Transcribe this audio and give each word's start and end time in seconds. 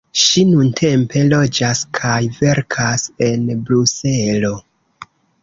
Ŝi 0.19 0.43
nuntempe 0.51 1.21
loĝas 1.33 1.81
kaj 1.99 2.15
verkas 2.39 3.05
en 3.27 3.45
Bruselo. 3.69 4.53